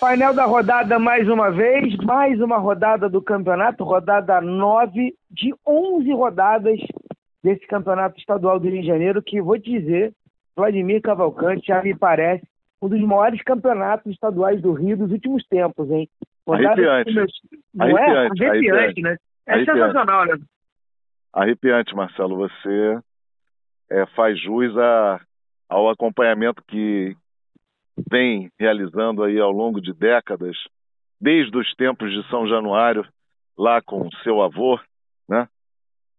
Painel 0.00 0.32
da 0.32 0.46
rodada 0.46 0.98
mais 0.98 1.28
uma 1.28 1.50
vez, 1.50 1.94
mais 1.98 2.40
uma 2.40 2.56
rodada 2.56 3.06
do 3.06 3.20
campeonato, 3.20 3.84
rodada 3.84 4.40
9 4.40 5.14
de 5.30 5.54
11 5.66 6.10
rodadas 6.12 6.80
desse 7.44 7.66
campeonato 7.66 8.18
estadual 8.18 8.58
do 8.58 8.66
Rio 8.66 8.80
de 8.80 8.86
Janeiro, 8.86 9.22
que 9.22 9.42
vou 9.42 9.58
te 9.58 9.70
dizer, 9.70 10.14
Vladimir 10.56 11.02
Cavalcante 11.02 11.66
já 11.66 11.82
me 11.82 11.94
parece 11.94 12.42
um 12.80 12.88
dos 12.88 13.00
maiores 13.02 13.42
campeonatos 13.42 14.10
estaduais 14.10 14.62
do 14.62 14.72
Rio 14.72 14.96
dos 14.96 15.10
últimos 15.10 15.46
tempos, 15.46 15.90
hein? 15.90 16.08
Rodada 16.46 16.92
Arrepiante. 16.92 17.32
Não 17.74 17.98
é? 17.98 18.02
Arrepiante, 18.02 18.42
é? 18.42 18.48
Arrepiante, 18.48 18.70
arrepiante. 18.70 19.02
né? 19.02 19.16
É 19.46 19.52
arrepiante. 19.52 19.80
sensacional, 19.80 20.24
né? 20.24 20.38
Arrepiante, 21.30 21.94
Marcelo. 21.94 22.36
Você 22.38 22.98
é, 23.90 24.06
faz 24.16 24.40
jus 24.40 24.76
a, 24.78 25.20
ao 25.68 25.90
acompanhamento 25.90 26.62
que, 26.66 27.14
vem 28.10 28.50
realizando 28.58 29.22
aí 29.22 29.38
ao 29.38 29.50
longo 29.50 29.80
de 29.80 29.92
décadas, 29.92 30.56
desde 31.20 31.56
os 31.56 31.74
tempos 31.74 32.10
de 32.12 32.28
São 32.28 32.46
Januário, 32.46 33.06
lá 33.58 33.82
com 33.82 34.08
seu 34.22 34.40
avô, 34.40 34.78
né? 35.28 35.46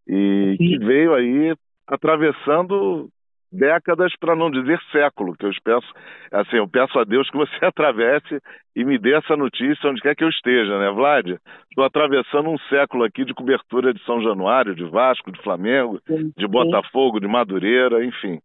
E 0.08 0.56
Sim. 0.58 0.68
que 0.68 0.78
veio 0.80 1.14
aí 1.14 1.56
atravessando 1.88 3.10
décadas, 3.52 4.14
para 4.18 4.36
não 4.36 4.50
dizer 4.50 4.80
século, 4.92 5.36
que 5.36 5.46
eu 5.46 5.52
peço, 5.64 5.88
assim, 6.32 6.56
eu 6.56 6.68
peço 6.68 6.98
a 6.98 7.04
Deus 7.04 7.30
que 7.30 7.38
você 7.38 7.54
atravesse 7.66 8.40
e 8.76 8.86
me 8.86 8.98
dê 8.98 9.14
essa 9.14 9.36
notícia 9.36 9.90
onde 9.90 10.02
quer 10.02 10.16
que 10.16 10.24
eu 10.24 10.30
esteja, 10.30 10.80
né, 10.80 10.90
Vlad? 10.92 11.28
Estou 11.70 11.84
atravessando 11.84 12.50
um 12.50 12.58
século 12.70 13.04
aqui 13.04 13.26
de 13.26 13.34
cobertura 13.34 13.94
de 13.94 14.02
São 14.06 14.22
Januário, 14.22 14.74
de 14.74 14.86
Vasco, 14.86 15.32
de 15.32 15.42
Flamengo, 15.42 16.00
de 16.38 16.48
Botafogo, 16.48 17.20
de 17.20 17.28
Madureira, 17.28 18.04
enfim. 18.06 18.40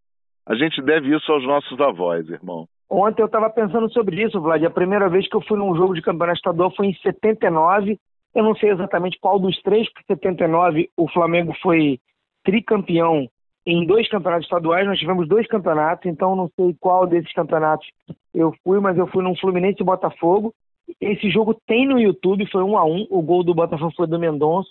A 0.45 0.55
gente 0.55 0.83
deve 0.83 1.15
isso 1.15 1.31
aos 1.31 1.45
nossos 1.45 1.81
avós, 1.81 2.29
irmão. 2.29 2.67
Ontem 2.89 3.23
eu 3.23 3.27
estava 3.27 3.51
pensando 3.51 3.91
sobre 3.93 4.23
isso, 4.23 4.41
Vlad. 4.41 4.63
A 4.65 4.71
primeira 4.71 5.09
vez 5.09 5.29
que 5.29 5.37
eu 5.37 5.43
fui 5.43 5.59
num 5.59 5.75
jogo 5.75 5.95
de 5.95 6.03
campeonato 6.03 6.39
estadual 6.39 6.71
foi 6.75 6.87
em 6.87 6.95
79. 6.95 7.99
Eu 8.35 8.45
não 8.45 8.55
sei 8.55 8.71
exatamente 8.71 9.19
qual 9.21 9.39
dos 9.39 9.61
três, 9.63 9.93
porque 9.93 10.13
em 10.13 10.17
79 10.17 10.91
o 10.97 11.09
Flamengo 11.09 11.53
foi 11.61 11.99
tricampeão 12.45 13.29
em 13.67 13.85
dois 13.85 14.09
campeonatos 14.09 14.47
estaduais. 14.47 14.87
Nós 14.87 14.99
tivemos 14.99 15.27
dois 15.29 15.47
campeonatos, 15.49 16.07
então 16.07 16.37
não 16.37 16.49
sei 16.55 16.77
qual 16.79 17.07
desses 17.07 17.33
campeonatos 17.33 17.89
eu 18.33 18.55
fui, 18.63 18.79
mas 18.79 18.97
eu 18.97 19.07
fui 19.09 19.23
num 19.23 19.37
Fluminense 19.37 19.81
e 19.81 19.85
Botafogo. 19.85 20.55
Esse 21.01 21.29
jogo 21.31 21.61
tem 21.67 21.87
no 21.87 21.99
YouTube, 21.99 22.49
foi 22.51 22.63
um 22.63 22.79
a 22.79 22.85
um. 22.85 23.05
O 23.11 23.21
gol 23.21 23.43
do 23.43 23.55
Botafogo 23.55 23.93
foi 23.97 24.07
do 24.07 24.19
Mendonça. 24.19 24.71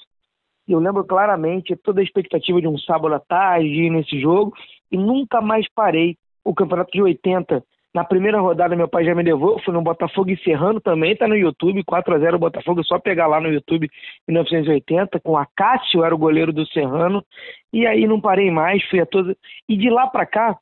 Eu 0.68 0.80
lembro 0.80 1.04
claramente 1.04 1.76
toda 1.76 2.00
a 2.00 2.04
expectativa 2.04 2.62
de 2.62 2.68
um 2.68 2.78
sábado 2.78 3.14
à 3.14 3.20
tarde 3.20 3.90
nesse 3.90 4.20
jogo 4.20 4.54
e 4.90 4.98
nunca 4.98 5.42
mais 5.42 5.68
parei. 5.74 6.16
O 6.44 6.54
campeonato 6.54 6.92
de 6.92 7.02
80 7.02 7.64
na 7.96 8.04
primeira 8.04 8.42
rodada, 8.42 8.76
meu 8.76 8.90
pai 8.90 9.06
já 9.06 9.16
me 9.16 9.24
levou, 9.24 9.58
fui 9.64 9.74
no 9.74 9.82
Botafogo 9.82 10.30
e 10.30 10.38
Serrano 10.44 10.82
também, 10.82 11.16
tá 11.16 11.30
no 11.30 11.38
YouTube, 11.38 11.82
4 11.86 12.14
a 12.14 12.20
0 12.20 12.38
Botafogo, 12.38 12.82
é 12.82 12.84
só 12.84 13.00
pegar 13.00 13.26
lá 13.26 13.40
no 13.40 13.48
YouTube 13.48 13.90
1980, 14.28 15.18
com 15.22 15.38
a 15.38 15.46
Cássio, 15.56 16.04
era 16.04 16.14
o 16.14 16.18
goleiro 16.18 16.52
do 16.52 16.68
Serrano, 16.68 17.24
e 17.72 17.88
aí 17.88 18.06
não 18.06 18.20
parei 18.20 18.52
mais, 18.52 18.84
fui 18.90 19.00
a 19.00 19.06
todas. 19.06 19.38
E 19.70 19.78
de 19.78 19.90
lá 19.90 20.08
para 20.08 20.26
cá, 20.26 20.58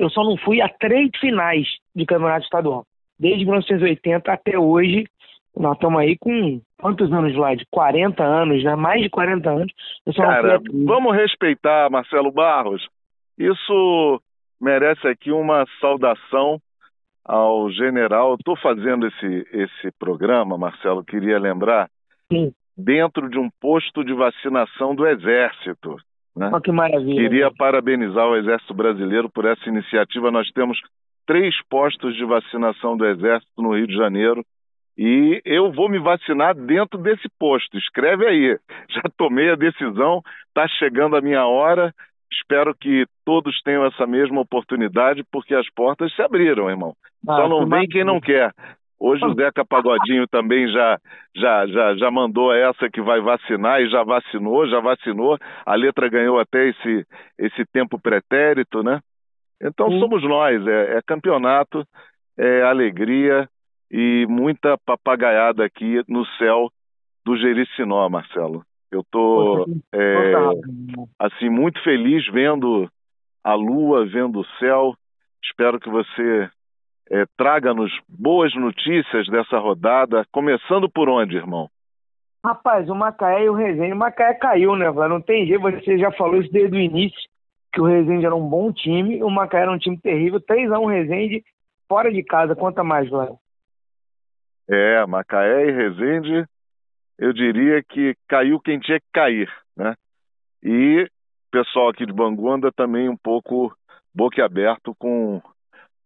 eu 0.00 0.10
só 0.10 0.24
não 0.24 0.36
fui 0.36 0.60
a 0.60 0.68
três 0.68 1.10
finais 1.20 1.68
de 1.94 2.04
campeonato 2.04 2.42
estadual. 2.42 2.84
Desde 3.16 3.44
1980 3.44 4.32
até 4.32 4.58
hoje, 4.58 5.04
nós 5.56 5.74
estamos 5.74 6.00
aí 6.00 6.18
com 6.18 6.60
quantos 6.76 7.12
anos, 7.12 7.36
Vlad? 7.36 7.62
40 7.70 8.24
anos, 8.24 8.64
né? 8.64 8.74
Mais 8.74 9.00
de 9.00 9.08
40 9.08 9.48
anos. 9.48 9.72
Cara, 10.16 10.60
vamos 10.84 11.14
respeitar 11.14 11.88
Marcelo 11.88 12.32
Barros. 12.32 12.84
Isso 13.38 14.20
merece 14.60 15.06
aqui 15.06 15.30
uma 15.30 15.64
saudação 15.80 16.60
ao 17.24 17.70
general. 17.70 18.34
Estou 18.34 18.56
fazendo 18.56 19.06
esse, 19.06 19.46
esse 19.52 19.92
programa, 19.98 20.56
Marcelo, 20.56 21.04
queria 21.04 21.38
lembrar, 21.38 21.88
Sim. 22.32 22.52
dentro 22.76 23.28
de 23.28 23.38
um 23.38 23.50
posto 23.60 24.04
de 24.04 24.14
vacinação 24.14 24.94
do 24.94 25.06
Exército. 25.06 25.96
Né? 26.34 26.50
Oh, 26.52 26.60
que 26.60 26.72
maravilha. 26.72 27.20
Queria 27.20 27.50
parabenizar 27.52 28.26
o 28.26 28.36
Exército 28.36 28.72
Brasileiro 28.72 29.28
por 29.28 29.44
essa 29.44 29.68
iniciativa. 29.68 30.30
Nós 30.30 30.48
temos 30.52 30.78
três 31.26 31.54
postos 31.68 32.16
de 32.16 32.24
vacinação 32.24 32.96
do 32.96 33.04
Exército 33.04 33.60
no 33.60 33.76
Rio 33.76 33.86
de 33.86 33.94
Janeiro. 33.94 34.44
E 34.96 35.40
eu 35.44 35.70
vou 35.70 35.88
me 35.88 35.98
vacinar 35.98 36.54
dentro 36.54 36.98
desse 36.98 37.28
posto. 37.38 37.76
Escreve 37.76 38.26
aí. 38.26 38.58
Já 38.90 39.02
tomei 39.16 39.50
a 39.50 39.54
decisão, 39.54 40.22
está 40.48 40.66
chegando 40.66 41.16
a 41.16 41.20
minha 41.20 41.46
hora 41.46 41.92
Espero 42.32 42.74
que 42.74 43.06
todos 43.24 43.60
tenham 43.62 43.86
essa 43.86 44.06
mesma 44.06 44.40
oportunidade, 44.40 45.24
porque 45.30 45.54
as 45.54 45.68
portas 45.70 46.14
se 46.14 46.22
abriram, 46.22 46.68
irmão. 46.68 46.94
Ah, 47.28 47.36
Só 47.36 47.48
não 47.48 47.66
vem 47.66 47.88
quem 47.88 48.04
não 48.04 48.20
quer. 48.20 48.52
Hoje 49.00 49.24
o 49.24 49.34
Zeca 49.34 49.64
Pagodinho 49.64 50.26
também 50.26 50.66
já, 50.68 50.98
já, 51.36 51.66
já, 51.68 51.94
já 51.96 52.10
mandou 52.10 52.52
essa 52.52 52.90
que 52.90 53.00
vai 53.00 53.20
vacinar 53.20 53.80
e 53.80 53.88
já 53.88 54.02
vacinou, 54.02 54.68
já 54.68 54.80
vacinou. 54.80 55.38
A 55.64 55.74
letra 55.76 56.08
ganhou 56.08 56.38
até 56.38 56.68
esse, 56.68 57.06
esse 57.38 57.64
tempo 57.72 57.98
pretérito, 58.00 58.82
né? 58.82 59.00
Então 59.62 59.88
Sim. 59.88 60.00
somos 60.00 60.22
nós, 60.24 60.66
é, 60.66 60.98
é 60.98 61.00
campeonato, 61.06 61.84
é 62.36 62.62
alegria 62.62 63.48
e 63.90 64.26
muita 64.28 64.76
papagaiada 64.84 65.64
aqui 65.64 66.02
no 66.08 66.26
céu 66.36 66.68
do 67.24 67.36
Jericinó, 67.36 68.08
Marcelo. 68.08 68.64
Eu 68.90 69.04
tô 69.10 69.66
é, 69.92 70.34
assim 71.18 71.48
muito 71.50 71.82
feliz 71.82 72.26
vendo 72.32 72.90
a 73.44 73.54
lua, 73.54 74.06
vendo 74.06 74.40
o 74.40 74.46
céu. 74.58 74.94
Espero 75.42 75.78
que 75.78 75.90
você 75.90 76.50
é, 77.10 77.24
traga-nos 77.36 77.92
boas 78.08 78.54
notícias 78.54 79.26
dessa 79.28 79.58
rodada. 79.58 80.24
Começando 80.32 80.88
por 80.88 81.08
onde, 81.08 81.36
irmão? 81.36 81.68
Rapaz, 82.44 82.88
o 82.88 82.94
Macaé 82.94 83.44
e 83.44 83.50
o 83.50 83.54
Resende. 83.54 83.92
O 83.92 83.96
Macaé 83.96 84.34
caiu, 84.34 84.74
né, 84.74 84.90
velho? 84.90 85.08
Não 85.08 85.20
tem 85.20 85.46
jeito, 85.46 85.60
você 85.60 85.98
já 85.98 86.10
falou 86.12 86.40
isso 86.40 86.50
desde 86.52 86.76
o 86.76 86.80
início, 86.80 87.18
que 87.72 87.80
o 87.80 87.84
Resende 87.84 88.24
era 88.24 88.34
um 88.34 88.48
bom 88.48 88.72
time, 88.72 89.22
o 89.22 89.28
Macaé 89.28 89.62
era 89.62 89.72
um 89.72 89.78
time 89.78 89.98
terrível. 89.98 90.40
3x1 90.40 90.90
Resende, 90.90 91.44
fora 91.88 92.10
de 92.10 92.22
casa. 92.22 92.54
Conta 92.54 92.82
mais, 92.82 93.10
velho. 93.10 93.36
É, 94.68 95.04
Macaé 95.06 95.66
e 95.66 95.72
Resende 95.72 96.48
eu 97.18 97.32
diria 97.32 97.82
que 97.82 98.14
caiu 98.28 98.60
quem 98.60 98.78
tinha 98.78 99.00
que 99.00 99.06
cair, 99.12 99.50
né? 99.76 99.94
E 100.62 101.02
o 101.02 101.50
pessoal 101.50 101.88
aqui 101.88 102.06
de 102.06 102.12
Bangu 102.12 102.50
anda 102.50 102.70
também 102.70 103.08
um 103.08 103.16
pouco 103.16 103.74
boquiaberto 104.14 104.94
com 104.98 105.40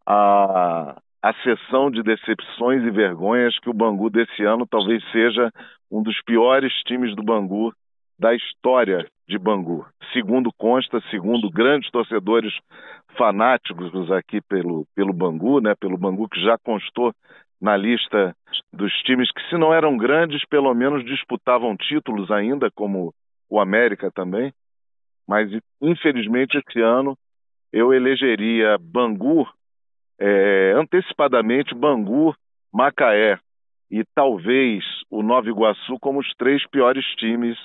a, 0.06 0.96
a 1.22 1.34
sessão 1.42 1.90
de 1.90 2.02
decepções 2.02 2.82
e 2.82 2.90
vergonhas 2.90 3.58
que 3.58 3.70
o 3.70 3.74
Bangu 3.74 4.10
desse 4.10 4.42
ano 4.44 4.66
talvez 4.66 5.02
seja 5.10 5.50
um 5.90 6.02
dos 6.02 6.20
piores 6.22 6.72
times 6.86 7.14
do 7.14 7.22
Bangu 7.22 7.72
da 8.18 8.34
história 8.34 9.06
de 9.28 9.38
Bangu. 9.38 9.86
Segundo 10.12 10.52
consta, 10.56 11.02
segundo 11.10 11.50
grandes 11.50 11.90
torcedores 11.90 12.52
fanáticos 13.16 14.10
aqui 14.12 14.40
pelo, 14.40 14.86
pelo 14.94 15.12
Bangu, 15.12 15.60
né, 15.60 15.74
pelo 15.74 15.98
Bangu 15.98 16.28
que 16.28 16.40
já 16.40 16.56
constou 16.58 17.12
na 17.62 17.76
lista 17.76 18.34
dos 18.72 18.92
times 19.04 19.30
que, 19.30 19.40
se 19.48 19.56
não 19.56 19.72
eram 19.72 19.96
grandes, 19.96 20.44
pelo 20.46 20.74
menos 20.74 21.04
disputavam 21.04 21.76
títulos 21.76 22.28
ainda, 22.28 22.68
como 22.72 23.14
o 23.48 23.60
América 23.60 24.10
também. 24.10 24.52
Mas, 25.28 25.48
infelizmente, 25.80 26.58
esse 26.58 26.80
ano 26.80 27.16
eu 27.72 27.94
elegeria 27.94 28.76
Bangu, 28.80 29.48
é, 30.18 30.72
antecipadamente 30.72 31.72
Bangu, 31.72 32.34
Macaé 32.72 33.38
e 33.88 34.04
talvez 34.12 34.82
o 35.08 35.22
Nova 35.22 35.48
Iguaçu 35.48 35.98
como 36.00 36.18
os 36.18 36.34
três 36.34 36.66
piores 36.68 37.04
times 37.16 37.56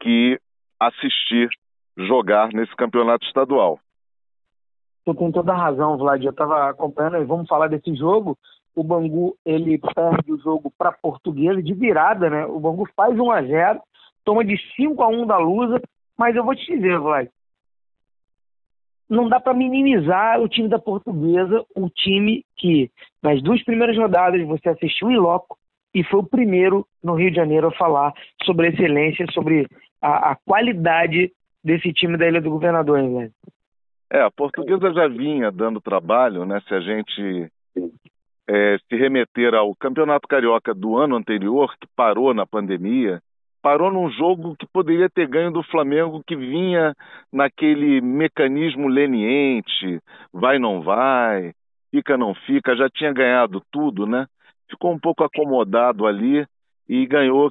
que 0.00 0.38
assisti 0.78 1.48
jogar 1.96 2.52
nesse 2.52 2.76
campeonato 2.76 3.26
estadual. 3.26 3.80
Tu 5.04 5.14
tem 5.14 5.32
toda 5.32 5.52
a 5.52 5.56
razão, 5.56 5.98
Vlad. 5.98 6.22
Eu 6.22 6.30
estava 6.30 6.70
acompanhando 6.70 7.16
e 7.16 7.24
vamos 7.24 7.48
falar 7.48 7.68
desse 7.68 7.94
jogo 7.96 8.38
o 8.80 8.84
Bangu 8.84 9.36
ele 9.44 9.78
perde 9.78 10.32
o 10.32 10.38
jogo 10.38 10.72
para 10.76 10.90
Portuguesa 10.90 11.62
de 11.62 11.74
virada, 11.74 12.30
né? 12.30 12.46
O 12.46 12.58
Bangu 12.58 12.88
faz 12.96 13.18
1 13.18 13.30
a 13.30 13.42
0, 13.42 13.80
toma 14.24 14.42
de 14.42 14.56
5 14.74 15.02
a 15.02 15.08
1 15.08 15.26
da 15.26 15.36
Lusa, 15.36 15.80
mas 16.16 16.34
eu 16.34 16.42
vou 16.42 16.54
te 16.54 16.64
dizer, 16.66 16.98
Vlad, 16.98 17.28
não 19.08 19.28
dá 19.28 19.38
para 19.38 19.52
minimizar 19.52 20.40
o 20.40 20.48
time 20.48 20.68
da 20.68 20.78
Portuguesa, 20.78 21.62
o 21.76 21.90
time 21.90 22.44
que 22.56 22.90
nas 23.22 23.42
duas 23.42 23.62
primeiras 23.64 23.96
rodadas 23.96 24.46
você 24.46 24.70
assistiu 24.70 25.10
em 25.10 25.18
loco 25.18 25.58
e 25.94 26.02
foi 26.04 26.20
o 26.20 26.26
primeiro 26.26 26.86
no 27.02 27.14
Rio 27.14 27.30
de 27.30 27.36
Janeiro 27.36 27.66
a 27.68 27.76
falar 27.76 28.14
sobre 28.44 28.68
a 28.68 28.70
excelência, 28.70 29.26
sobre 29.32 29.66
a, 30.00 30.30
a 30.30 30.36
qualidade 30.36 31.32
desse 31.62 31.92
time 31.92 32.16
da 32.16 32.26
Ilha 32.26 32.40
do 32.40 32.50
Governador, 32.50 32.98
hein, 32.98 33.14
velho? 33.14 33.32
É, 34.10 34.22
a 34.22 34.30
Portuguesa 34.30 34.92
já 34.94 35.06
vinha 35.06 35.50
dando 35.50 35.80
trabalho, 35.80 36.46
né? 36.46 36.60
Se 36.66 36.74
a 36.74 36.80
gente 36.80 37.50
é, 38.50 38.78
se 38.88 38.96
remeter 38.96 39.54
ao 39.54 39.74
Campeonato 39.76 40.26
Carioca 40.26 40.74
do 40.74 40.98
ano 40.98 41.14
anterior, 41.14 41.72
que 41.80 41.86
parou 41.94 42.34
na 42.34 42.44
pandemia, 42.44 43.22
parou 43.62 43.92
num 43.92 44.10
jogo 44.10 44.56
que 44.58 44.66
poderia 44.66 45.08
ter 45.08 45.28
ganho 45.28 45.52
do 45.52 45.62
Flamengo, 45.62 46.24
que 46.26 46.34
vinha 46.34 46.92
naquele 47.32 48.00
mecanismo 48.00 48.88
leniente, 48.88 50.00
vai 50.32 50.58
não 50.58 50.82
vai, 50.82 51.52
fica 51.92 52.16
não 52.16 52.34
fica, 52.34 52.74
já 52.74 52.88
tinha 52.90 53.12
ganhado 53.12 53.62
tudo, 53.70 54.04
né? 54.04 54.26
ficou 54.68 54.92
um 54.92 54.98
pouco 54.98 55.22
acomodado 55.22 56.06
ali 56.06 56.44
e 56.88 57.06
ganhou 57.06 57.50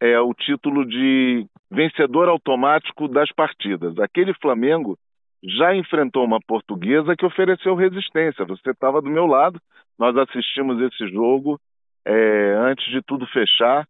é, 0.00 0.20
o 0.20 0.34
título 0.34 0.84
de 0.84 1.46
vencedor 1.70 2.28
automático 2.28 3.08
das 3.08 3.30
partidas. 3.32 3.98
Aquele 3.98 4.34
Flamengo 4.34 4.98
já 5.46 5.74
enfrentou 5.74 6.24
uma 6.24 6.40
portuguesa 6.40 7.14
que 7.16 7.24
ofereceu 7.24 7.74
resistência. 7.74 8.44
Você 8.44 8.70
estava 8.70 9.00
do 9.00 9.08
meu 9.08 9.26
lado, 9.26 9.60
nós 9.98 10.16
assistimos 10.16 10.80
esse 10.80 11.08
jogo 11.08 11.60
é, 12.04 12.54
antes 12.58 12.84
de 12.90 13.00
tudo 13.02 13.26
fechar, 13.28 13.86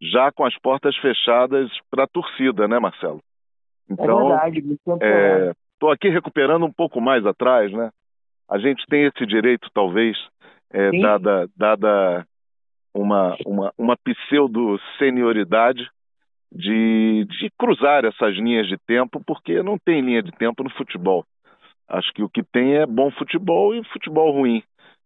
já 0.00 0.30
com 0.30 0.44
as 0.44 0.56
portas 0.58 0.96
fechadas 0.96 1.70
para 1.90 2.04
a 2.04 2.08
torcida, 2.08 2.68
né, 2.68 2.78
Marcelo? 2.78 3.20
Então, 3.90 4.20
é 4.20 4.50
verdade, 4.50 4.78
estou 5.72 5.90
é, 5.90 5.94
aqui 5.94 6.08
recuperando 6.08 6.66
um 6.66 6.72
pouco 6.72 7.00
mais 7.00 7.24
atrás, 7.24 7.72
né? 7.72 7.90
A 8.48 8.58
gente 8.58 8.84
tem 8.86 9.04
esse 9.04 9.26
direito, 9.26 9.68
talvez, 9.74 10.16
é, 10.70 10.90
dada, 11.00 11.48
dada 11.56 12.26
uma, 12.94 13.36
uma, 13.44 13.72
uma 13.76 13.96
pseudo-senioridade 13.96 15.88
de, 16.52 17.24
de 17.24 17.50
cruzar 17.58 18.04
essas 18.04 18.34
linhas 18.36 18.66
de 18.68 18.76
tempo, 18.78 19.22
porque 19.24 19.62
não 19.62 19.78
tem 19.78 20.00
linha 20.00 20.22
de 20.22 20.32
tempo 20.32 20.62
no 20.62 20.70
futebol. 20.70 21.24
Acho 21.88 22.12
que 22.12 22.22
o 22.22 22.28
que 22.28 22.42
tem 22.42 22.74
é 22.76 22.86
bom 22.86 23.10
futebol 23.12 23.74
e 23.74 23.84
futebol 23.84 24.32
ruim. 24.32 24.62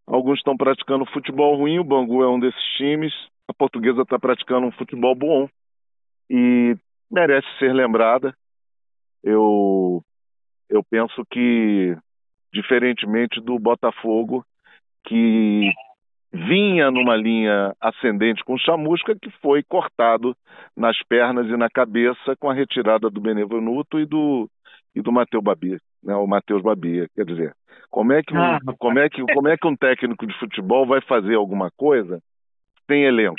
Alguns 0.07 0.39
estão 0.39 0.57
praticando 0.57 1.05
futebol 1.07 1.57
ruim, 1.57 1.79
o 1.79 1.85
Bangu 1.85 2.23
é 2.23 2.29
um 2.29 2.41
desses 2.41 2.63
times, 2.77 3.13
a 3.49 3.55
portuguesa 3.55 4.03
está 4.03 4.19
praticando 4.19 4.67
um 4.67 4.73
futebol 4.73 5.15
bom 5.15 5.49
e 6.29 6.77
merece 7.11 7.47
ser 7.59 7.73
lembrada. 7.73 8.35
Eu, 9.23 10.03
eu 10.69 10.83
penso 10.83 11.25
que, 11.31 11.97
diferentemente 12.53 13.41
do 13.41 13.59
Botafogo, 13.59 14.45
que 15.05 15.71
vinha 16.33 16.91
numa 16.91 17.17
linha 17.17 17.75
ascendente 17.81 18.45
com 18.45 18.57
chamusca 18.57 19.17
que 19.21 19.31
foi 19.43 19.63
cortado 19.63 20.37
nas 20.77 20.97
pernas 21.09 21.47
e 21.47 21.57
na 21.57 21.69
cabeça 21.69 22.37
com 22.39 22.49
a 22.49 22.55
retirada 22.55 23.11
do 23.11 23.21
Benevenuto 23.21 23.99
e 23.99 24.07
do 24.07 24.49
e 24.95 25.01
do 25.01 25.13
Matheus 25.13 25.45
Babia, 25.45 25.79
né, 26.03 26.15
o 26.17 26.27
Matheus 26.27 26.63
Babia, 26.63 27.09
quer 27.15 27.25
dizer, 27.25 27.55
como 27.89 28.13
é 28.13 28.23
que 28.25 28.35
um, 28.35 28.41
ah, 28.41 28.59
como 28.79 28.99
é 28.99 29.09
que 29.09 29.23
como 29.33 29.49
é 29.49 29.57
que 29.57 29.67
um 29.67 29.77
técnico 29.77 30.27
de 30.27 30.37
futebol 30.39 30.87
vai 30.87 31.01
fazer 31.01 31.35
alguma 31.35 31.71
coisa 31.77 32.21
sem 32.89 33.05
elenco? 33.05 33.37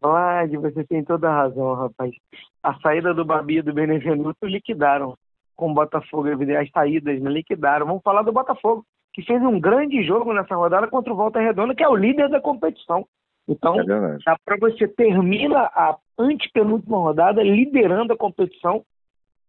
Vlad, 0.00 0.52
você 0.56 0.84
tem 0.84 1.04
toda 1.04 1.30
a 1.30 1.34
razão, 1.34 1.74
rapaz. 1.74 2.12
A 2.60 2.74
saída 2.80 3.14
do 3.14 3.24
Babia 3.24 3.60
e 3.60 3.62
do 3.62 3.72
Benevenuto 3.72 4.46
liquidaram 4.46 5.16
com 5.54 5.70
o 5.70 5.74
Botafogo, 5.74 6.28
as 6.28 6.70
saídas 6.70 7.20
né, 7.20 7.30
liquidaram. 7.30 7.86
Vamos 7.86 8.02
falar 8.02 8.22
do 8.22 8.32
Botafogo 8.32 8.84
que 9.12 9.22
fez 9.22 9.42
um 9.42 9.60
grande 9.60 10.02
jogo 10.02 10.32
nessa 10.32 10.54
rodada 10.54 10.88
contra 10.88 11.12
o 11.12 11.16
Volta 11.16 11.40
Redonda, 11.40 11.74
que 11.74 11.84
é 11.84 11.88
o 11.88 11.96
líder 11.96 12.28
da 12.28 12.40
competição. 12.40 13.06
Então, 13.48 13.78
é 13.80 13.84
dá 13.84 14.36
para 14.44 14.56
você 14.56 14.88
termina 14.88 15.58
a 15.58 15.96
antepenúltima 16.18 16.98
rodada 16.98 17.42
liderando 17.42 18.12
a 18.12 18.16
competição. 18.16 18.84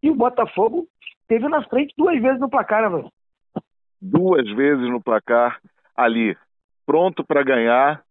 E 0.01 0.10
o 0.10 0.15
Botafogo 0.15 0.88
teve 1.27 1.48
na 1.48 1.63
frente 1.63 1.94
duas 1.98 2.21
vezes 2.21 2.39
no 2.39 2.50
placar, 2.50 2.89
né, 2.89 3.10
Duas 4.01 4.50
vezes 4.51 4.89
no 4.89 5.01
placar 5.01 5.62
ali, 5.95 6.36
pronto 6.86 7.24
para 7.24 7.44
ganhar, 7.44 8.04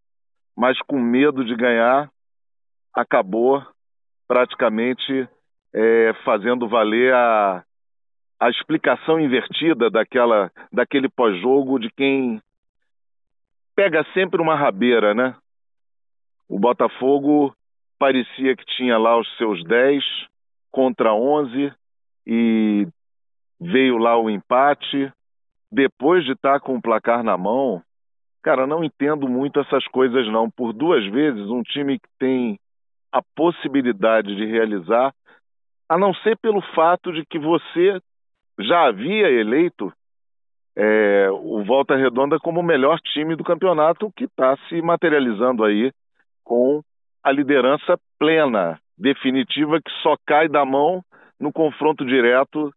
mas 0.57 0.79
com 0.87 0.97
medo 0.97 1.45
de 1.45 1.55
ganhar, 1.55 2.09
acabou 2.95 3.63
praticamente 4.27 5.27
é, 5.71 6.13
fazendo 6.25 6.67
valer 6.67 7.13
a, 7.13 7.63
a 8.43 8.49
explicação 8.49 9.21
invertida 9.21 9.89
daquela, 9.89 10.51
daquele 10.69 11.07
pós-jogo 11.07 11.79
de 11.79 11.89
quem 11.89 12.41
pega 13.73 14.05
sempre 14.13 14.41
uma 14.41 14.53
rabeira, 14.53 15.13
né? 15.13 15.33
O 16.49 16.59
Botafogo 16.59 17.55
parecia 17.97 18.53
que 18.53 18.65
tinha 18.75 18.97
lá 18.97 19.17
os 19.17 19.37
seus 19.37 19.63
10 19.63 20.03
contra 20.69 21.13
11 21.13 21.71
e 22.27 22.85
veio 23.61 23.97
lá 23.97 24.17
o 24.17 24.29
empate. 24.29 25.09
Depois 25.71 26.25
de 26.25 26.33
estar 26.33 26.59
com 26.59 26.75
o 26.75 26.81
placar 26.81 27.23
na 27.23 27.37
mão, 27.37 27.81
cara, 28.41 28.67
não 28.67 28.83
entendo 28.83 29.25
muito 29.25 29.61
essas 29.61 29.87
coisas 29.87 30.27
não. 30.27 30.51
Por 30.51 30.73
duas 30.73 31.05
vezes, 31.09 31.49
um 31.49 31.63
time 31.63 31.97
que 31.97 32.09
tem 32.19 32.59
a 33.09 33.21
possibilidade 33.35 34.35
de 34.35 34.45
realizar, 34.45 35.13
a 35.87 35.97
não 35.97 36.13
ser 36.15 36.37
pelo 36.39 36.61
fato 36.75 37.13
de 37.13 37.25
que 37.25 37.39
você 37.39 38.01
já 38.59 38.87
havia 38.87 39.29
eleito 39.29 39.91
é, 40.75 41.29
o 41.31 41.63
Volta 41.63 41.95
Redonda 41.95 42.39
como 42.39 42.59
o 42.59 42.63
melhor 42.63 42.99
time 42.99 43.35
do 43.35 43.43
campeonato, 43.43 44.11
que 44.15 44.25
está 44.25 44.57
se 44.67 44.81
materializando 44.81 45.63
aí 45.63 45.91
com 46.43 46.81
a 47.23 47.31
liderança 47.31 47.97
plena, 48.19 48.79
definitiva, 48.97 49.81
que 49.81 49.91
só 50.01 50.15
cai 50.25 50.47
da 50.47 50.65
mão 50.65 51.03
no 51.39 51.51
confronto 51.51 52.05
direto 52.05 52.73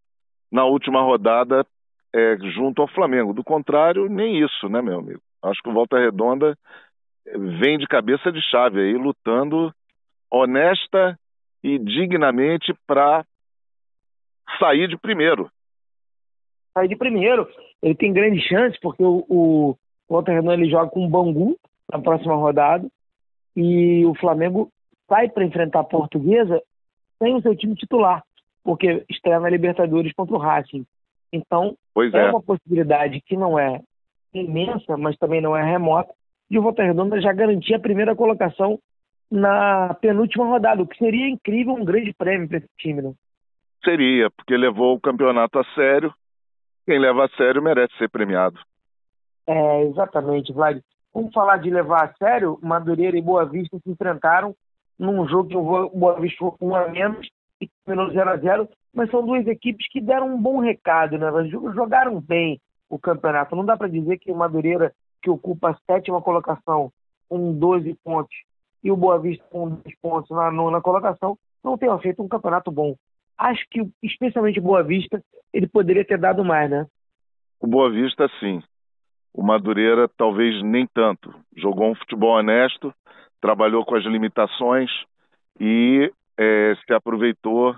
na 0.51 0.65
última 0.65 1.01
rodada 1.01 1.65
é, 2.13 2.37
junto 2.53 2.81
ao 2.81 2.87
Flamengo. 2.87 3.33
Do 3.33 3.43
contrário, 3.43 4.07
nem 4.07 4.43
isso, 4.43 4.69
né, 4.69 4.81
meu 4.81 4.99
amigo? 4.99 5.21
Acho 5.43 5.61
que 5.61 5.69
o 5.69 5.73
Volta 5.73 5.99
Redonda 5.99 6.57
vem 7.59 7.77
de 7.77 7.87
cabeça 7.87 8.31
de 8.31 8.41
chave 8.41 8.79
aí, 8.79 8.93
lutando 8.93 9.73
honesta 10.31 11.17
e 11.63 11.77
dignamente 11.77 12.73
para 12.85 13.25
sair 14.59 14.87
de 14.87 14.97
primeiro 14.97 15.49
sair 16.77 16.87
de 16.87 16.95
primeiro. 16.95 17.47
Ele 17.81 17.95
tem 17.95 18.13
grande 18.13 18.39
chance, 18.47 18.77
porque 18.81 19.03
o, 19.03 19.25
o 19.29 19.75
Walter 20.09 20.33
Renan 20.33 20.53
ele 20.53 20.69
joga 20.69 20.89
com 20.89 21.05
o 21.05 21.09
Bangu 21.09 21.57
na 21.91 21.99
próxima 21.99 22.35
rodada 22.35 22.87
e 23.55 24.05
o 24.05 24.13
Flamengo 24.15 24.69
sai 25.09 25.29
para 25.29 25.45
enfrentar 25.45 25.79
a 25.79 25.85
Portuguesa 25.85 26.61
sem 27.17 27.35
o 27.35 27.41
seu 27.41 27.55
time 27.55 27.75
titular, 27.75 28.23
porque 28.63 29.03
estreia 29.09 29.39
na 29.39 29.49
Libertadores 29.49 30.13
contra 30.13 30.35
o 30.35 30.39
Racing. 30.39 30.85
Então, 31.33 31.75
é, 31.97 32.17
é, 32.17 32.29
uma 32.29 32.41
possibilidade 32.41 33.21
que 33.21 33.35
não 33.35 33.57
é 33.57 33.81
imensa, 34.33 34.95
mas 34.97 35.17
também 35.17 35.41
não 35.41 35.55
é 35.55 35.63
remota, 35.63 36.13
de 36.49 36.59
o 36.59 36.61
Volta 36.61 36.83
Redonda 36.83 37.19
já 37.19 37.33
garantir 37.33 37.73
a 37.73 37.79
primeira 37.79 38.15
colocação 38.15 38.79
na 39.29 39.93
penúltima 39.95 40.45
rodada, 40.45 40.81
o 40.81 40.87
que 40.87 40.97
seria 40.97 41.27
incrível, 41.27 41.73
um 41.73 41.83
grande 41.83 42.13
prêmio 42.13 42.47
para 42.47 42.59
esse 42.59 42.69
time, 42.77 43.01
né? 43.01 43.13
Seria, 43.83 44.29
porque 44.29 44.55
levou 44.55 44.95
o 44.95 44.99
campeonato 44.99 45.59
a 45.59 45.63
sério, 45.75 46.13
quem 46.87 46.97
leva 46.97 47.25
a 47.25 47.29
sério 47.35 47.61
merece 47.61 47.93
ser 47.97 48.09
premiado. 48.09 48.57
É, 49.45 49.83
exatamente, 49.83 50.53
Vlad. 50.53 50.79
Vamos 51.13 51.33
falar 51.33 51.57
de 51.57 51.69
levar 51.69 52.05
a 52.05 52.13
sério, 52.13 52.57
Madureira 52.63 53.17
e 53.17 53.21
Boa 53.21 53.45
Vista 53.45 53.77
se 53.77 53.89
enfrentaram 53.89 54.55
num 54.97 55.27
jogo 55.27 55.49
que 55.49 55.57
o 55.57 55.89
Boa 55.89 56.17
Vista 56.19 56.37
foi 56.37 56.51
um 56.61 56.73
a 56.73 56.87
menos 56.87 57.27
e 57.59 57.69
terminou 57.85 58.11
0 58.11 58.29
a 58.29 58.37
0 58.37 58.69
mas 58.93 59.11
são 59.11 59.23
duas 59.23 59.45
equipes 59.45 59.85
que 59.91 59.99
deram 59.99 60.33
um 60.33 60.41
bom 60.41 60.59
recado, 60.59 61.17
né? 61.17 61.27
jogaram 61.49 62.21
bem 62.21 62.59
o 62.89 62.97
campeonato. 62.97 63.55
Não 63.55 63.65
dá 63.65 63.75
para 63.75 63.89
dizer 63.89 64.17
que 64.17 64.31
o 64.31 64.35
Madureira, 64.35 64.93
que 65.21 65.29
ocupa 65.29 65.71
a 65.71 65.77
sétima 65.85 66.21
colocação 66.21 66.91
com 67.27 67.53
12 67.53 67.95
pontos, 68.03 68.35
e 68.83 68.89
o 68.89 68.95
Boa 68.95 69.19
Vista 69.19 69.43
com 69.51 69.69
10 69.69 69.99
pontos 70.01 70.29
na 70.31 70.49
nona 70.49 70.81
colocação, 70.81 71.37
não 71.63 71.77
tenha 71.77 71.97
feito 71.99 72.23
um 72.23 72.27
campeonato 72.27 72.71
bom 72.71 72.95
acho 73.37 73.63
que, 73.69 73.87
especialmente 74.01 74.59
Boa 74.59 74.83
Vista, 74.83 75.23
ele 75.53 75.67
poderia 75.67 76.05
ter 76.05 76.17
dado 76.17 76.43
mais, 76.43 76.69
né? 76.69 76.85
O 77.59 77.67
Boa 77.67 77.89
Vista, 77.89 78.29
sim. 78.39 78.61
O 79.33 79.43
Madureira, 79.43 80.09
talvez 80.17 80.61
nem 80.63 80.87
tanto. 80.87 81.33
Jogou 81.55 81.91
um 81.91 81.95
futebol 81.95 82.37
honesto, 82.37 82.93
trabalhou 83.39 83.85
com 83.85 83.95
as 83.95 84.03
limitações 84.03 84.89
e 85.59 86.11
é, 86.37 86.75
se 86.85 86.93
aproveitou 86.93 87.75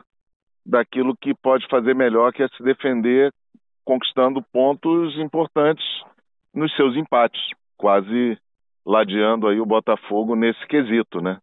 daquilo 0.66 1.16
que 1.16 1.34
pode 1.34 1.68
fazer 1.68 1.96
melhor, 1.96 2.32
que 2.32 2.44
é 2.44 2.48
se 2.50 2.64
defender, 2.64 3.34
conquistando 3.84 4.42
pontos 4.54 5.18
importantes 5.18 5.86
nos 6.54 6.74
seus 6.76 6.96
empates, 6.96 7.42
quase 7.78 8.38
ladeando 8.86 9.48
aí 9.48 9.60
o 9.60 9.66
Botafogo 9.66 10.36
nesse 10.36 10.66
quesito, 10.68 11.22
né? 11.22 11.40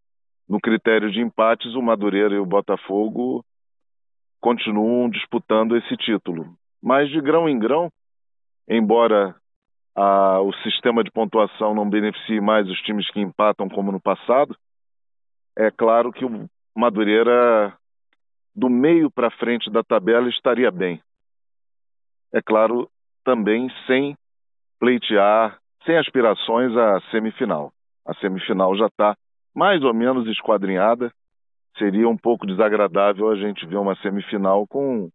No 0.48 0.60
critério 0.60 1.10
de 1.10 1.20
empates, 1.20 1.74
o 1.74 1.82
Madureira 1.82 2.34
e 2.34 2.38
o 2.38 2.46
Botafogo 2.46 3.44
continuam 4.40 5.08
disputando 5.08 5.76
esse 5.76 5.96
título. 5.96 6.56
Mas 6.82 7.10
de 7.10 7.20
grão 7.20 7.48
em 7.48 7.58
grão, 7.58 7.90
embora 8.68 9.34
a, 9.94 10.40
o 10.40 10.52
sistema 10.62 11.02
de 11.02 11.10
pontuação 11.10 11.74
não 11.74 11.88
beneficie 11.88 12.40
mais 12.40 12.68
os 12.68 12.78
times 12.80 13.10
que 13.10 13.20
empatam 13.20 13.68
como 13.68 13.90
no 13.90 14.00
passado, 14.00 14.56
é 15.56 15.70
claro 15.70 16.12
que 16.12 16.24
o 16.24 16.48
Madureira, 16.76 17.72
do 18.54 18.68
meio 18.68 19.10
para 19.10 19.30
frente 19.30 19.70
da 19.70 19.82
tabela, 19.82 20.28
estaria 20.28 20.70
bem. 20.70 21.00
É 22.32 22.42
claro, 22.42 22.90
também 23.24 23.70
sem 23.86 24.16
pleitear, 24.78 25.58
sem 25.86 25.96
aspirações 25.96 26.76
à 26.76 27.00
semifinal. 27.10 27.72
A 28.06 28.14
semifinal 28.14 28.76
já 28.76 28.86
está 28.86 29.16
mais 29.54 29.82
ou 29.82 29.94
menos 29.94 30.28
esquadrinhada 30.28 31.10
seria 31.78 32.08
um 32.08 32.16
pouco 32.16 32.46
desagradável 32.46 33.30
a 33.30 33.36
gente 33.36 33.66
ver 33.66 33.76
uma 33.76 33.96
semifinal 33.96 34.66
com, 34.66 35.08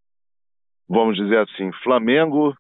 vamos 0.88 1.16
dizer 1.16 1.40
assim, 1.40 1.72
Flamengo, 1.84 2.56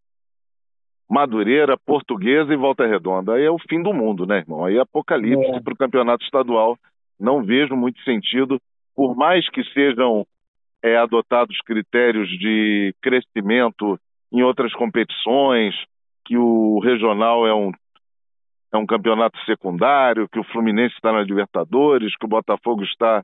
Madureira, 1.10 1.78
Portuguesa 1.86 2.54
e 2.54 2.58
Volta 2.58 2.88
Redonda. 2.88 3.34
Aí 3.34 3.44
é 3.44 3.52
o 3.52 3.60
fim 3.60 3.82
do 3.84 3.94
mundo, 3.94 4.26
né, 4.26 4.38
irmão? 4.38 4.66
Aí 4.66 4.78
é 4.78 4.82
apocalipse 4.82 5.56
é. 5.56 5.60
para 5.60 5.74
o 5.74 5.78
campeonato 5.78 6.24
estadual. 6.24 6.78
Não 7.20 7.44
vejo 7.44 7.76
muito 7.76 8.02
sentido, 8.04 8.60
por 8.96 9.16
mais 9.16 9.48
que 9.50 9.64
sejam 9.74 10.26
é, 10.82 10.98
adotados 10.98 11.58
critérios 11.62 12.30
de 12.30 12.96
crescimento 13.02 14.00
em 14.32 14.42
outras 14.42 14.74
competições, 14.74 15.76
que 16.26 16.38
o 16.38 16.80
regional 16.80 17.46
é 17.46 17.54
um, 17.54 17.72
é 18.74 18.78
um 18.78 18.86
campeonato 18.86 19.38
secundário, 19.46 20.30
que 20.30 20.40
o 20.40 20.44
Fluminense 20.46 20.96
está 20.96 21.12
na 21.12 21.22
Libertadores, 21.22 22.16
que 22.16 22.26
o 22.26 22.30
Botafogo 22.30 22.84
está, 22.84 23.24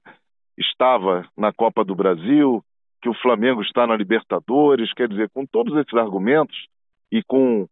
estava 0.57 1.27
na 1.37 1.53
Copa 1.53 1.83
do 1.83 1.95
Brasil, 1.95 2.63
que 3.01 3.09
o 3.09 3.13
Flamengo 3.13 3.61
está 3.61 3.85
na 3.85 3.95
Libertadores. 3.95 4.93
Quer 4.93 5.07
dizer, 5.07 5.29
com 5.29 5.45
todos 5.45 5.75
esses 5.77 5.93
argumentos 5.93 6.67
e 7.11 7.23
com 7.23 7.67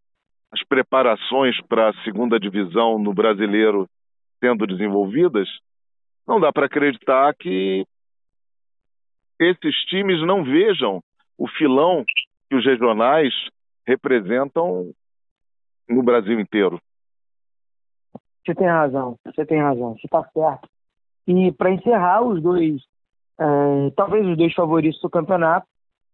as 0.51 0.63
preparações 0.63 1.59
para 1.67 1.89
a 1.89 2.03
segunda 2.03 2.39
divisão 2.39 2.97
no 2.97 3.13
brasileiro 3.13 3.89
sendo 4.39 4.67
desenvolvidas, 4.67 5.47
não 6.27 6.39
dá 6.39 6.51
para 6.51 6.65
acreditar 6.65 7.33
que 7.35 7.85
esses 9.39 9.75
times 9.85 10.21
não 10.25 10.43
vejam 10.43 11.01
o 11.37 11.47
filão 11.47 12.05
que 12.49 12.55
os 12.55 12.65
regionais 12.65 13.33
representam 13.85 14.91
no 15.89 16.03
Brasil 16.03 16.39
inteiro. 16.39 16.79
Você 18.45 18.55
tem 18.55 18.67
razão, 18.67 19.17
você 19.25 19.45
tem 19.45 19.59
razão, 19.59 19.93
você 19.93 20.05
está 20.05 20.23
certo. 20.29 20.69
E 21.27 21.51
para 21.51 21.72
encerrar, 21.72 22.22
os 22.22 22.41
dois, 22.41 22.82
é, 23.39 23.91
talvez 23.96 24.25
os 24.27 24.38
dois 24.38 24.53
favoritos 24.53 25.01
do 25.01 25.10
campeonato, 25.10 25.67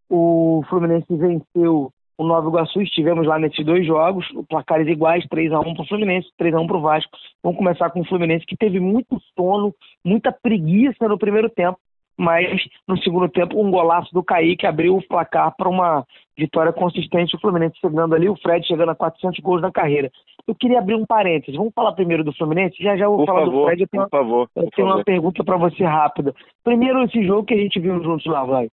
o 0.10 0.64
Fluminense 0.70 1.16
venceu 1.16 1.92
o 2.18 2.24
Nova 2.24 2.48
Iguaçu, 2.48 2.82
estivemos 2.82 3.26
lá 3.26 3.40
nesses 3.40 3.66
dois 3.66 3.86
jogos, 3.86 4.28
placares 4.48 4.88
iguais, 4.88 5.26
3 5.28 5.52
a 5.54 5.60
1 5.60 5.74
para 5.74 5.84
o 5.84 5.88
Fluminense, 5.88 6.30
3 6.38 6.54
a 6.54 6.60
1 6.60 6.68
para 6.68 6.78
o 6.78 6.82
Vasco. 6.82 7.18
Vamos 7.42 7.58
começar 7.58 7.90
com 7.90 8.02
o 8.02 8.06
Fluminense, 8.06 8.46
que 8.46 8.56
teve 8.56 8.80
muito 8.80 9.20
sono, 9.36 9.74
muita 10.06 10.32
preguiça 10.32 11.08
no 11.08 11.18
primeiro 11.18 11.50
tempo, 11.50 11.80
mas 12.22 12.64
no 12.88 12.96
segundo 13.02 13.28
tempo 13.28 13.60
um 13.60 13.72
golaço 13.72 14.14
do 14.14 14.24
Kaique 14.24 14.68
abriu 14.68 14.96
o 14.96 15.08
placar 15.08 15.56
para 15.58 15.68
uma 15.68 16.06
vitória 16.38 16.72
consistente. 16.72 17.36
O 17.36 17.40
Fluminense 17.40 17.80
chegando 17.82 18.14
ali, 18.14 18.30
o 18.30 18.36
Fred 18.36 18.66
chegando 18.68 18.92
a 18.92 18.96
400 18.96 19.40
gols 19.40 19.60
na 19.60 19.72
carreira. 19.72 20.12
Eu 20.48 20.54
queria 20.54 20.78
abrir 20.78 20.94
um 20.94 21.06
parênteses. 21.06 21.56
Vamos 21.56 21.74
falar 21.74 21.94
primeiro 21.94 22.24
do 22.24 22.32
Fluminense? 22.34 22.76
Já 22.80 22.96
já 22.96 23.06
eu 23.06 23.18
vou 23.18 23.26
por 23.26 23.26
falar 23.26 23.46
favor, 23.46 23.60
do 23.60 23.66
Fred. 23.66 23.82
Eu 23.82 23.88
tenho, 23.88 24.04
por 24.04 24.10
favor, 24.12 24.50
eu 24.56 24.62
tenho 24.62 24.88
favor. 24.88 24.98
uma 25.00 25.04
pergunta 25.04 25.44
para 25.44 25.58
você 25.58 25.84
rápida. 25.84 26.36
Primeiro 26.64 27.04
esse 27.04 27.26
jogo 27.26 27.46
que 27.46 27.56
a 27.56 27.58
gente 27.58 27.80
viu 27.80 28.04
juntos 28.04 28.26
lá, 28.28 28.44
vai. 28.44 28.70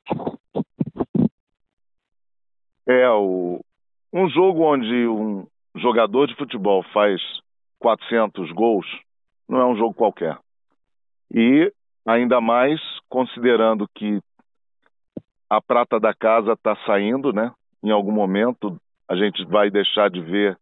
É, 2.86 3.08
o, 3.10 3.60
um 4.12 4.28
jogo 4.28 4.62
onde 4.62 5.08
um 5.08 5.46
jogador 5.74 6.26
de 6.26 6.36
futebol 6.36 6.82
faz 6.92 7.18
400 7.78 8.52
gols 8.52 8.86
não 9.48 9.58
é 9.58 9.64
um 9.64 9.76
jogo 9.76 9.94
qualquer. 9.94 10.36
E 11.34 11.72
ainda 12.06 12.40
mais 12.40 12.80
considerando 13.08 13.88
que 13.94 14.20
a 15.48 15.60
prata 15.60 15.98
da 15.98 16.12
casa 16.12 16.52
está 16.52 16.76
saindo, 16.84 17.32
né? 17.32 17.52
Em 17.82 17.90
algum 17.90 18.12
momento 18.12 18.78
a 19.08 19.16
gente 19.16 19.44
vai 19.46 19.70
deixar 19.70 20.10
de 20.10 20.20
ver 20.20 20.58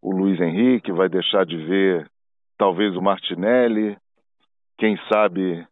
o 0.00 0.12
Luiz 0.12 0.40
Henrique, 0.40 0.92
vai 0.92 1.08
deixar 1.08 1.44
de 1.44 1.56
ver 1.56 2.08
talvez 2.56 2.94
o 2.96 3.02
Martinelli, 3.02 3.96
quem 4.78 4.98
sabe 5.12 5.66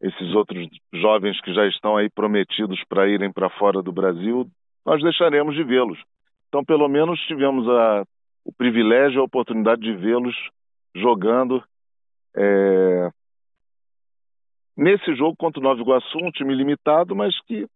esses 0.00 0.34
outros 0.34 0.68
jovens 0.92 1.40
que 1.40 1.54
já 1.54 1.66
estão 1.66 1.96
aí 1.96 2.10
prometidos 2.10 2.82
para 2.88 3.08
irem 3.08 3.32
para 3.32 3.48
fora 3.50 3.82
do 3.82 3.92
Brasil, 3.92 4.46
nós 4.84 5.02
deixaremos 5.02 5.54
de 5.54 5.64
vê-los. 5.64 5.98
Então, 6.48 6.62
pelo 6.64 6.88
menos 6.88 7.18
tivemos 7.20 7.66
a, 7.68 8.04
o 8.44 8.52
privilégio, 8.52 9.20
a 9.20 9.24
oportunidade 9.24 9.80
de 9.80 9.94
vê-los 9.94 10.36
jogando 10.94 11.62
é, 12.36 13.03
nesse 14.84 15.14
jogo 15.14 15.34
contra 15.34 15.58
o 15.58 15.62
Nova 15.62 15.80
Iguaçu, 15.80 16.18
um 16.18 16.30
time 16.30 16.54
limitado, 16.54 17.16
mas 17.16 17.34
que 17.46 17.66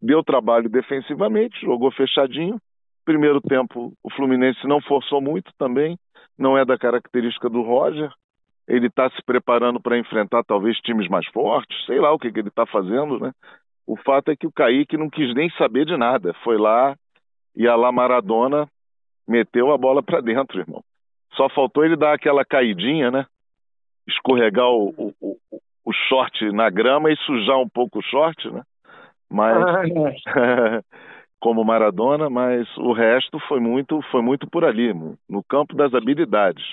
deu 0.00 0.22
trabalho 0.22 0.68
defensivamente, 0.68 1.58
jogou 1.62 1.90
fechadinho. 1.90 2.60
Primeiro 3.02 3.40
tempo, 3.40 3.94
o 4.02 4.12
Fluminense 4.12 4.66
não 4.66 4.78
forçou 4.82 5.22
muito 5.22 5.50
também, 5.56 5.98
não 6.38 6.56
é 6.58 6.66
da 6.66 6.76
característica 6.76 7.48
do 7.48 7.62
Roger. 7.62 8.12
Ele 8.68 8.88
está 8.88 9.08
se 9.08 9.22
preparando 9.24 9.80
para 9.80 9.98
enfrentar 9.98 10.44
talvez 10.44 10.76
times 10.80 11.08
mais 11.08 11.26
fortes, 11.28 11.84
sei 11.86 11.98
lá 11.98 12.12
o 12.12 12.18
que, 12.18 12.30
que 12.30 12.40
ele 12.40 12.48
está 12.48 12.66
fazendo, 12.66 13.18
né? 13.18 13.32
O 13.86 13.96
fato 13.96 14.30
é 14.30 14.36
que 14.36 14.46
o 14.46 14.52
Kaique 14.52 14.98
não 14.98 15.08
quis 15.08 15.34
nem 15.34 15.50
saber 15.52 15.86
de 15.86 15.96
nada. 15.96 16.34
Foi 16.44 16.58
lá 16.58 16.94
e 17.56 17.66
a 17.66 17.74
lá 17.74 17.90
Maradona 17.90 18.68
meteu 19.26 19.72
a 19.72 19.78
bola 19.78 20.02
para 20.02 20.20
dentro, 20.20 20.60
irmão. 20.60 20.84
Só 21.32 21.48
faltou 21.48 21.84
ele 21.84 21.96
dar 21.96 22.14
aquela 22.14 22.44
caidinha, 22.44 23.10
né? 23.10 23.26
Escorregar 24.06 24.68
o, 24.68 25.14
o, 25.20 25.31
o 25.84 25.92
short 25.92 26.50
na 26.52 26.70
grama 26.70 27.10
e 27.10 27.16
sujar 27.18 27.58
um 27.58 27.68
pouco 27.68 27.98
o 27.98 28.02
short, 28.02 28.50
né? 28.50 28.62
Mas 29.30 29.56
como 31.40 31.64
Maradona, 31.64 32.30
mas 32.30 32.68
o 32.76 32.92
resto 32.92 33.38
foi 33.48 33.58
muito 33.58 34.00
foi 34.10 34.22
muito 34.22 34.48
por 34.48 34.64
ali, 34.64 34.92
no 35.28 35.42
campo 35.42 35.74
das 35.74 35.92
habilidades. 35.94 36.64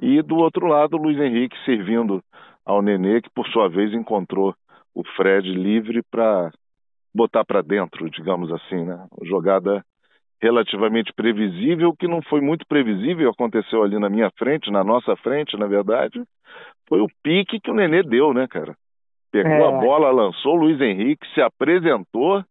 E 0.00 0.22
do 0.22 0.36
outro 0.36 0.66
lado, 0.66 0.96
Luiz 0.96 1.18
Henrique 1.18 1.56
servindo 1.64 2.22
ao 2.64 2.82
Nenê, 2.82 3.20
que 3.20 3.30
por 3.30 3.46
sua 3.48 3.68
vez 3.68 3.92
encontrou 3.92 4.54
o 4.94 5.02
Fred 5.16 5.52
livre 5.52 6.02
para 6.10 6.50
botar 7.14 7.44
para 7.44 7.62
dentro, 7.62 8.08
digamos 8.10 8.52
assim, 8.52 8.84
né? 8.84 9.06
Jogada 9.22 9.84
relativamente 10.40 11.12
previsível, 11.12 11.94
que 11.94 12.06
não 12.06 12.20
foi 12.22 12.40
muito 12.40 12.66
previsível, 12.66 13.30
aconteceu 13.30 13.82
ali 13.82 13.98
na 13.98 14.10
minha 14.10 14.30
frente, 14.36 14.70
na 14.70 14.84
nossa 14.84 15.16
frente, 15.16 15.56
na 15.56 15.66
verdade, 15.66 16.22
foi 16.88 17.00
o 17.00 17.08
pique 17.22 17.60
que 17.60 17.70
o 17.70 17.74
Nenê 17.74 18.02
deu, 18.02 18.32
né, 18.34 18.46
cara? 18.46 18.76
Pegou 19.32 19.50
é. 19.50 19.68
a 19.68 19.70
bola, 19.70 20.10
lançou 20.10 20.54
o 20.54 20.60
Luiz 20.60 20.80
Henrique, 20.80 21.26
se 21.34 21.40
apresentou 21.40 22.44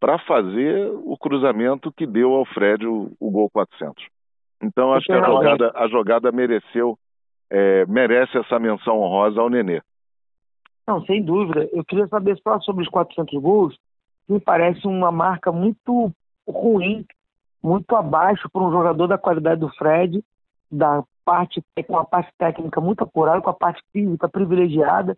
para 0.00 0.18
fazer 0.18 0.90
o 1.04 1.16
cruzamento 1.16 1.92
que 1.92 2.06
deu 2.06 2.34
ao 2.34 2.44
Fred 2.44 2.86
o, 2.86 3.12
o 3.20 3.30
gol 3.30 3.48
400. 3.50 4.04
Então 4.62 4.92
acho 4.92 5.06
que 5.06 5.12
a 5.12 5.24
jogada, 5.24 5.72
a 5.74 5.88
jogada 5.88 6.32
mereceu, 6.32 6.98
é, 7.50 7.86
merece 7.86 8.36
essa 8.36 8.58
menção 8.58 9.00
honrosa 9.00 9.40
ao 9.40 9.48
Nenê. 9.48 9.80
Não, 10.86 11.04
sem 11.04 11.22
dúvida. 11.22 11.68
Eu 11.72 11.84
queria 11.84 12.06
saber 12.08 12.36
só 12.38 12.58
sobre 12.60 12.82
os 12.82 12.88
400 12.88 13.40
gols. 13.40 13.76
Me 14.28 14.40
parece 14.40 14.86
uma 14.86 15.12
marca 15.12 15.52
muito 15.52 16.12
ruim, 16.48 17.06
muito 17.62 17.94
abaixo 17.94 18.48
para 18.50 18.62
um 18.62 18.70
jogador 18.70 19.06
da 19.06 19.18
qualidade 19.18 19.60
do 19.60 19.68
Fred, 19.70 20.22
da 20.70 21.02
parte 21.24 21.62
com 21.86 21.96
a 21.96 22.04
parte 22.04 22.32
técnica 22.36 22.80
muito 22.80 23.04
apurada, 23.04 23.40
com 23.40 23.50
a 23.50 23.54
parte 23.54 23.82
física 23.92 24.28
privilegiada. 24.28 25.16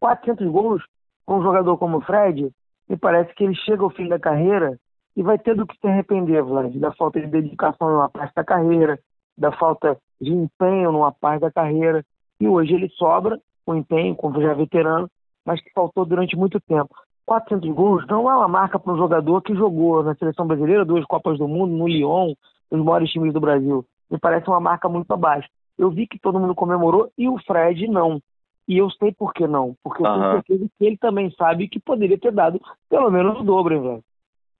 400 0.00 0.46
gols 0.50 0.82
para 1.24 1.34
um 1.34 1.42
jogador 1.42 1.76
como 1.76 1.98
o 1.98 2.00
Fred, 2.00 2.50
me 2.88 2.96
parece 2.96 3.34
que 3.34 3.44
ele 3.44 3.54
chega 3.54 3.82
ao 3.82 3.90
fim 3.90 4.08
da 4.08 4.18
carreira 4.18 4.78
e 5.16 5.22
vai 5.22 5.38
ter 5.38 5.54
do 5.54 5.66
que 5.66 5.76
se 5.76 5.86
arrepender, 5.86 6.42
Vlad, 6.42 6.74
da 6.78 6.92
falta 6.92 7.20
de 7.20 7.26
dedicação 7.26 7.90
numa 7.90 8.08
parte 8.08 8.34
da 8.34 8.44
carreira, 8.44 8.98
da 9.36 9.52
falta 9.52 9.98
de 10.20 10.32
empenho 10.32 10.92
numa 10.92 11.12
parte 11.12 11.40
da 11.40 11.50
carreira. 11.50 12.04
E 12.40 12.48
hoje 12.48 12.72
ele 12.74 12.88
sobra 12.90 13.38
com 13.66 13.74
empenho, 13.74 14.14
como 14.14 14.40
já 14.40 14.54
veterano, 14.54 15.10
mas 15.44 15.60
que 15.60 15.72
faltou 15.72 16.04
durante 16.04 16.36
muito 16.36 16.60
tempo. 16.60 16.94
400 17.28 17.70
gols 17.74 18.06
não 18.06 18.30
é 18.30 18.34
uma 18.34 18.48
marca 18.48 18.78
para 18.78 18.90
um 18.90 18.96
jogador 18.96 19.42
que 19.42 19.54
jogou 19.54 20.02
na 20.02 20.14
seleção 20.14 20.46
brasileira, 20.46 20.82
duas 20.82 21.04
Copas 21.04 21.36
do 21.36 21.46
Mundo, 21.46 21.76
no 21.76 21.86
Lyon, 21.86 22.32
nos 22.70 22.82
maiores 22.82 23.10
times 23.10 23.34
do 23.34 23.40
Brasil. 23.40 23.84
Me 24.10 24.18
parece 24.18 24.48
uma 24.48 24.58
marca 24.58 24.88
muito 24.88 25.12
abaixo. 25.12 25.46
Eu 25.76 25.90
vi 25.90 26.06
que 26.06 26.18
todo 26.18 26.40
mundo 26.40 26.54
comemorou 26.54 27.12
e 27.18 27.28
o 27.28 27.38
Fred 27.46 27.86
não. 27.86 28.18
E 28.66 28.78
eu 28.78 28.90
sei 28.92 29.12
por 29.12 29.34
que 29.34 29.46
não. 29.46 29.76
Porque 29.84 30.02
eu 30.02 30.06
tenho 30.06 30.24
uhum. 30.24 30.32
certeza 30.32 30.66
que 30.78 30.86
ele 30.86 30.96
também 30.96 31.30
sabe 31.32 31.68
que 31.68 31.78
poderia 31.78 32.18
ter 32.18 32.32
dado 32.32 32.58
pelo 32.88 33.10
menos 33.10 33.38
o 33.38 33.44
dobro, 33.44 33.82
velho. 33.82 34.04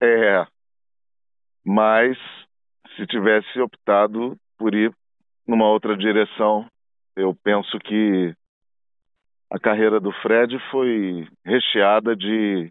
É. 0.03 0.47
Mas 1.65 2.19
se 2.97 3.07
tivesse 3.07 3.59
optado 3.63 4.37
por 4.59 4.75
ir 4.75 4.93
numa 5.47 5.67
outra 5.67 5.97
direção, 5.97 6.67
eu 7.17 7.35
penso 7.43 7.79
que 7.79 8.35
a 9.51 9.59
carreira 9.59 9.99
do 9.99 10.13
Fred 10.23 10.59
foi 10.71 11.27
recheada 11.45 12.15
de 12.15 12.71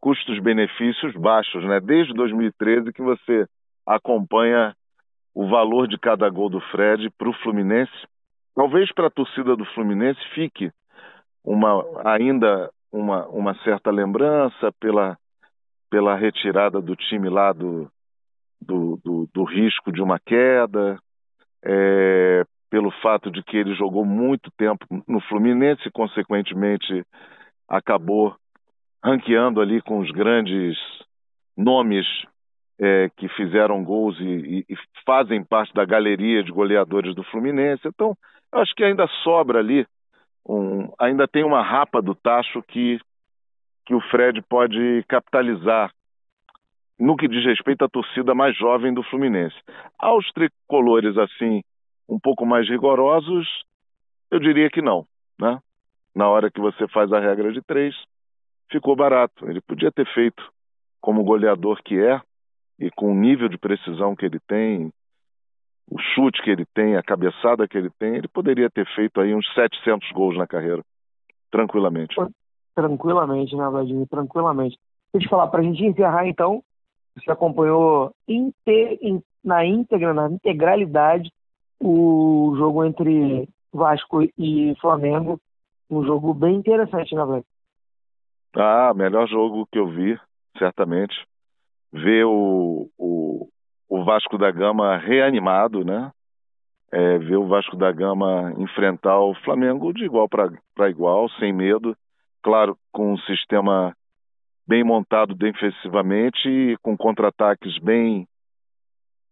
custos-benefícios 0.00 1.14
baixos, 1.14 1.64
né? 1.64 1.80
Desde 1.80 2.12
2013 2.14 2.92
que 2.92 3.02
você 3.02 3.46
acompanha 3.86 4.74
o 5.34 5.48
valor 5.48 5.88
de 5.88 5.98
cada 5.98 6.28
gol 6.28 6.48
do 6.48 6.60
Fred 6.60 7.10
para 7.18 7.28
o 7.28 7.34
Fluminense. 7.42 7.92
Talvez 8.54 8.92
para 8.92 9.08
a 9.08 9.10
torcida 9.10 9.56
do 9.56 9.64
Fluminense 9.66 10.20
fique 10.34 10.70
uma 11.44 11.84
ainda 12.04 12.70
uma, 12.92 13.26
uma 13.26 13.54
certa 13.64 13.90
lembrança 13.90 14.70
pela, 14.78 15.18
pela 15.90 16.14
retirada 16.14 16.80
do 16.80 16.94
time 16.94 17.28
lá 17.28 17.52
do, 17.52 17.90
do, 18.60 19.00
do, 19.04 19.28
do 19.34 19.42
risco 19.42 19.90
de 19.90 20.00
uma 20.00 20.20
queda, 20.20 20.96
é, 21.64 22.44
pelo 22.74 22.90
fato 22.90 23.30
de 23.30 23.40
que 23.40 23.56
ele 23.56 23.72
jogou 23.76 24.04
muito 24.04 24.50
tempo 24.50 24.84
no 25.06 25.20
Fluminense 25.20 25.86
e, 25.86 25.92
consequentemente, 25.92 27.04
acabou 27.68 28.34
ranqueando 29.00 29.60
ali 29.60 29.80
com 29.80 30.00
os 30.00 30.10
grandes 30.10 30.76
nomes 31.56 32.04
é, 32.80 33.08
que 33.16 33.28
fizeram 33.28 33.84
gols 33.84 34.18
e, 34.18 34.24
e, 34.24 34.64
e, 34.68 34.76
fazem 35.06 35.44
parte 35.44 35.72
da 35.72 35.84
galeria 35.84 36.42
de 36.42 36.50
goleadores 36.50 37.14
do 37.14 37.22
Fluminense. 37.22 37.86
Então, 37.86 38.16
eu 38.52 38.58
acho 38.58 38.74
que 38.74 38.82
ainda 38.82 39.06
sobra 39.22 39.60
ali, 39.60 39.86
um, 40.44 40.92
ainda 40.98 41.28
tem 41.28 41.44
uma 41.44 41.62
rapa 41.62 42.02
do 42.02 42.12
tacho 42.12 42.60
que, 42.60 42.98
que 43.86 43.94
o 43.94 44.00
Fred 44.10 44.42
pode 44.48 45.04
capitalizar 45.06 45.92
no 46.98 47.16
que 47.16 47.28
diz 47.28 47.44
respeito 47.44 47.84
à 47.84 47.88
torcida 47.88 48.34
mais 48.34 48.56
jovem 48.56 48.92
do 48.92 49.04
Fluminense. 49.04 49.54
Aos 49.96 50.28
tricolores, 50.32 51.16
assim, 51.16 51.62
um 52.08 52.18
pouco 52.18 52.44
mais 52.44 52.68
rigorosos, 52.68 53.46
eu 54.30 54.38
diria 54.38 54.68
que 54.70 54.82
não, 54.82 55.06
né? 55.38 55.58
Na 56.14 56.28
hora 56.28 56.50
que 56.50 56.60
você 56.60 56.86
faz 56.88 57.12
a 57.12 57.20
regra 57.20 57.52
de 57.52 57.60
três, 57.62 57.94
ficou 58.70 58.94
barato. 58.94 59.48
Ele 59.48 59.60
podia 59.60 59.90
ter 59.90 60.06
feito 60.12 60.42
como 61.00 61.24
goleador 61.24 61.82
que 61.84 61.98
é, 61.98 62.20
e 62.78 62.90
com 62.90 63.12
o 63.12 63.14
nível 63.14 63.48
de 63.48 63.58
precisão 63.58 64.16
que 64.16 64.24
ele 64.24 64.40
tem, 64.46 64.92
o 65.90 65.98
chute 65.98 66.42
que 66.42 66.50
ele 66.50 66.64
tem, 66.74 66.96
a 66.96 67.02
cabeçada 67.02 67.68
que 67.68 67.76
ele 67.76 67.90
tem, 67.98 68.16
ele 68.16 68.28
poderia 68.28 68.70
ter 68.70 68.86
feito 68.94 69.20
aí 69.20 69.34
uns 69.34 69.46
700 69.54 70.10
gols 70.12 70.36
na 70.36 70.46
carreira, 70.46 70.82
tranquilamente. 71.50 72.16
Tranquilamente, 72.74 73.54
né, 73.54 73.68
Vladimir? 73.68 74.08
Tranquilamente. 74.08 74.76
Deixa 75.12 75.26
eu 75.26 75.30
falar, 75.30 75.46
para 75.48 75.60
a 75.60 75.62
gente 75.62 75.84
encerrar 75.84 76.26
então, 76.26 76.62
você 77.14 77.30
acompanhou 77.30 78.12
na 79.44 79.64
íntegra, 79.64 80.12
na 80.12 80.28
integralidade, 80.28 81.30
o 81.86 82.54
jogo 82.56 82.82
entre 82.82 83.46
Vasco 83.70 84.22
e 84.38 84.74
Flamengo. 84.80 85.38
Um 85.90 86.02
jogo 86.02 86.32
bem 86.32 86.56
interessante, 86.56 87.14
né, 87.14 87.24
velho? 87.26 87.44
Ah, 88.56 88.94
melhor 88.94 89.28
jogo 89.28 89.68
que 89.70 89.78
eu 89.78 89.88
vi, 89.88 90.18
certamente. 90.56 91.14
Ver 91.92 92.24
o, 92.24 92.88
o, 92.96 93.48
o 93.88 94.04
Vasco 94.04 94.38
da 94.38 94.50
Gama 94.50 94.96
reanimado, 94.96 95.84
né? 95.84 96.10
É, 96.90 97.18
ver 97.18 97.36
o 97.36 97.48
Vasco 97.48 97.76
da 97.76 97.92
Gama 97.92 98.54
enfrentar 98.56 99.20
o 99.20 99.34
Flamengo 99.44 99.92
de 99.92 100.04
igual 100.04 100.26
para 100.28 100.88
igual, 100.88 101.28
sem 101.38 101.52
medo. 101.52 101.94
Claro, 102.42 102.78
com 102.92 103.12
um 103.12 103.18
sistema 103.18 103.94
bem 104.66 104.82
montado 104.82 105.34
defensivamente 105.34 106.48
e 106.48 106.76
com 106.78 106.96
contra-ataques 106.96 107.78
bem 107.78 108.26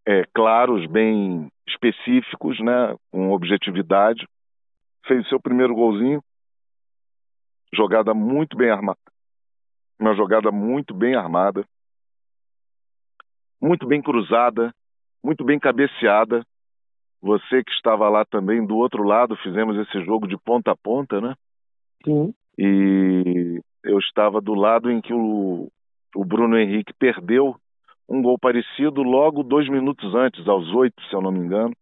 é, 0.05 0.23
claros, 0.33 0.85
bem 0.87 1.49
específicos, 1.67 2.59
né, 2.59 2.95
com 3.11 3.31
objetividade. 3.31 4.27
Fez 5.05 5.27
seu 5.27 5.39
primeiro 5.39 5.75
golzinho, 5.75 6.23
jogada 7.73 8.13
muito 8.13 8.55
bem 8.55 8.69
armada, 8.69 8.99
uma 9.99 10.15
jogada 10.15 10.51
muito 10.51 10.93
bem 10.93 11.15
armada, 11.15 11.65
muito 13.61 13.85
bem 13.85 14.01
cruzada, 14.01 14.73
muito 15.23 15.43
bem 15.43 15.59
cabeceada. 15.59 16.45
Você 17.21 17.63
que 17.63 17.71
estava 17.71 18.09
lá 18.09 18.25
também 18.25 18.65
do 18.65 18.75
outro 18.75 19.03
lado, 19.03 19.37
fizemos 19.37 19.77
esse 19.77 20.03
jogo 20.03 20.27
de 20.27 20.37
ponta 20.37 20.71
a 20.71 20.75
ponta, 20.75 21.21
né? 21.21 21.35
Sim. 22.03 22.33
E 22.57 23.61
eu 23.83 23.97
estava 23.99 24.41
do 24.41 24.53
lado 24.53 24.91
em 24.91 25.01
que 25.01 25.13
o, 25.13 25.69
o 26.15 26.25
Bruno 26.25 26.57
Henrique 26.57 26.93
perdeu 26.93 27.55
um 28.07 28.21
gol 28.21 28.37
parecido 28.37 29.01
logo 29.01 29.43
dois 29.43 29.67
minutos 29.69 30.13
antes, 30.13 30.47
aos 30.47 30.67
oito, 30.73 31.01
se 31.03 31.15
eu 31.15 31.21
não 31.21 31.31
me 31.31 31.39
engano. 31.39 31.73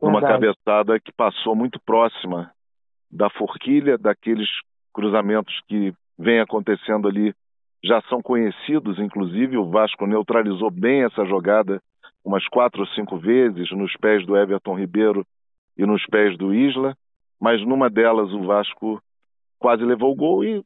Uma 0.00 0.20
cabeçada 0.20 1.00
que 1.00 1.12
passou 1.12 1.56
muito 1.56 1.80
próxima 1.80 2.50
da 3.10 3.30
forquilha, 3.30 3.96
daqueles 3.96 4.48
cruzamentos 4.92 5.54
que 5.66 5.92
vem 6.18 6.40
acontecendo 6.40 7.08
ali, 7.08 7.34
já 7.82 8.00
são 8.02 8.20
conhecidos, 8.22 8.98
inclusive 8.98 9.56
o 9.56 9.70
Vasco 9.70 10.06
neutralizou 10.06 10.70
bem 10.70 11.04
essa 11.04 11.24
jogada 11.24 11.80
umas 12.24 12.46
quatro 12.48 12.80
ou 12.80 12.86
cinco 12.88 13.16
vezes 13.16 13.70
nos 13.70 13.94
pés 13.96 14.26
do 14.26 14.36
Everton 14.36 14.74
Ribeiro 14.74 15.24
e 15.78 15.86
nos 15.86 16.04
pés 16.06 16.36
do 16.36 16.52
Isla, 16.52 16.96
mas 17.40 17.64
numa 17.64 17.88
delas 17.88 18.32
o 18.32 18.42
Vasco 18.44 19.00
quase 19.58 19.84
levou 19.84 20.12
o 20.12 20.16
gol 20.16 20.44
e 20.44 20.64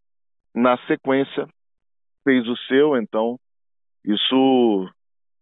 na 0.55 0.79
sequência 0.87 1.47
fez 2.25 2.49
o 2.49 2.57
seu, 2.69 2.97
então 2.97 3.39
isso 4.05 4.89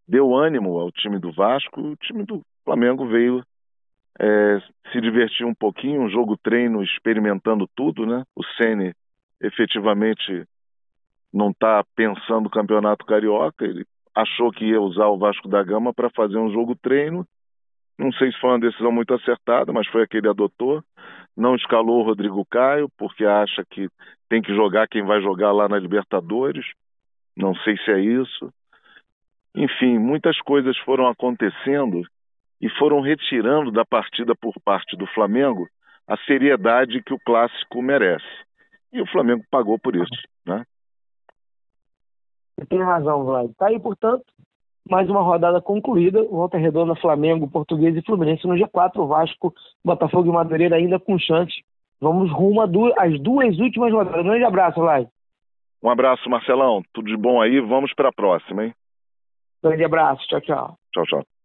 deu 0.06 0.34
ânimo 0.34 0.78
ao 0.78 0.90
time 0.90 1.18
do 1.18 1.32
Vasco. 1.32 1.80
O 1.80 1.96
time 1.96 2.24
do 2.24 2.42
Flamengo 2.64 3.06
veio 3.06 3.42
é, 4.18 4.60
se 4.90 5.00
divertir 5.00 5.46
um 5.46 5.54
pouquinho, 5.54 6.02
um 6.02 6.10
jogo 6.10 6.36
treino 6.36 6.82
experimentando 6.82 7.68
tudo, 7.76 8.04
né? 8.06 8.24
O 8.34 8.42
Ceni 8.56 8.94
efetivamente 9.40 10.44
não 11.32 11.50
está 11.50 11.84
pensando 11.94 12.44
no 12.44 12.50
campeonato 12.50 13.04
carioca, 13.04 13.64
ele 13.64 13.84
achou 14.14 14.50
que 14.50 14.64
ia 14.64 14.80
usar 14.80 15.06
o 15.06 15.18
Vasco 15.18 15.46
da 15.46 15.62
Gama 15.62 15.94
para 15.94 16.10
fazer 16.10 16.38
um 16.38 16.50
jogo 16.50 16.74
treino. 16.74 17.24
Não 17.96 18.10
sei 18.12 18.32
se 18.32 18.40
foi 18.40 18.50
uma 18.50 18.58
decisão 18.58 18.90
muito 18.90 19.14
acertada, 19.14 19.72
mas 19.72 19.86
foi 19.88 20.02
a 20.02 20.06
que 20.06 20.16
ele 20.16 20.28
adotou. 20.28 20.82
Não 21.36 21.54
escalou 21.54 22.00
o 22.00 22.04
Rodrigo 22.04 22.44
Caio, 22.46 22.88
porque 22.96 23.24
acha 23.24 23.64
que 23.70 23.88
tem 24.28 24.42
que 24.42 24.54
jogar 24.54 24.88
quem 24.88 25.04
vai 25.04 25.20
jogar 25.20 25.52
lá 25.52 25.68
na 25.68 25.78
Libertadores 25.78 26.64
não 27.38 27.54
sei 27.54 27.76
se 27.78 27.90
é 27.92 28.00
isso. 28.00 28.52
Enfim, 29.54 29.98
muitas 29.98 30.38
coisas 30.40 30.76
foram 30.78 31.06
acontecendo 31.06 32.02
e 32.60 32.68
foram 32.70 33.00
retirando 33.00 33.70
da 33.70 33.84
partida 33.84 34.34
por 34.34 34.54
parte 34.64 34.96
do 34.96 35.06
Flamengo 35.06 35.68
a 36.06 36.16
seriedade 36.26 37.02
que 37.02 37.14
o 37.14 37.20
clássico 37.24 37.80
merece. 37.80 38.26
E 38.92 39.00
o 39.00 39.06
Flamengo 39.06 39.44
pagou 39.50 39.78
por 39.78 39.94
isso, 39.94 40.10
né? 40.44 40.64
Tem 42.68 42.82
razão, 42.82 43.24
Vlad. 43.24 43.52
Tá 43.56 43.68
aí, 43.68 43.78
portanto, 43.78 44.24
mais 44.90 45.08
uma 45.08 45.22
rodada 45.22 45.60
concluída. 45.60 46.24
Volta 46.24 46.58
Redonda, 46.58 46.96
Flamengo, 46.96 47.48
Português 47.48 47.94
e 47.96 48.02
Fluminense 48.02 48.46
no 48.48 48.54
G4. 48.54 49.06
Vasco, 49.06 49.54
Botafogo 49.84 50.28
e 50.28 50.32
Madureira 50.32 50.74
ainda 50.74 50.98
com 50.98 51.18
chance. 51.18 51.62
Vamos 52.00 52.32
rumo 52.32 52.62
às 52.62 53.20
duas 53.20 53.58
últimas 53.58 53.92
rodadas. 53.92 54.20
Um 54.20 54.28
grande 54.28 54.44
abraço, 54.44 54.80
Vlad. 54.80 55.06
Um 55.82 55.90
abraço, 55.90 56.28
Marcelão. 56.28 56.82
Tudo 56.92 57.06
de 57.06 57.16
bom 57.16 57.40
aí. 57.40 57.60
Vamos 57.60 57.92
para 57.94 58.08
a 58.08 58.12
próxima, 58.12 58.64
hein? 58.64 58.74
Grande 59.62 59.84
abraço. 59.84 60.26
Tchau, 60.28 60.40
tchau. 60.40 60.78
Tchau, 60.92 61.04
tchau. 61.06 61.37